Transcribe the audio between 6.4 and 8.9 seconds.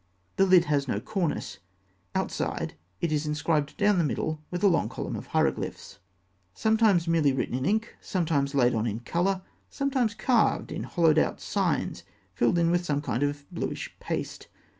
sometimes merely written in ink, sometimes laid on